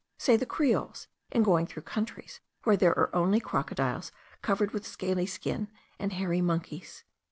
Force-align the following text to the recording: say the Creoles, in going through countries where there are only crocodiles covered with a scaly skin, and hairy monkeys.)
say 0.17 0.35
the 0.35 0.47
Creoles, 0.47 1.07
in 1.29 1.43
going 1.43 1.67
through 1.67 1.83
countries 1.83 2.41
where 2.63 2.75
there 2.75 2.97
are 2.97 3.15
only 3.15 3.39
crocodiles 3.39 4.11
covered 4.41 4.71
with 4.71 4.83
a 4.83 4.89
scaly 4.89 5.27
skin, 5.27 5.67
and 5.99 6.13
hairy 6.13 6.41
monkeys.) 6.41 7.03